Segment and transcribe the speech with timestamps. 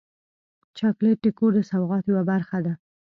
[0.77, 2.73] چاکلېټ د کور د سوغات یوه برخه ده.